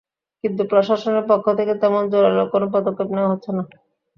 কিন্তু 0.43 0.61
প্রশাসনের 0.71 1.25
পক্ষ 1.27 1.45
থেকে 1.59 1.73
তেমন 1.81 2.03
জোরালো 2.11 2.43
কোনো 2.53 2.65
পদক্ষেপ 2.75 3.09
নেওয়া 3.11 3.31
হচ্ছে 3.31 3.51
না। 3.51 3.63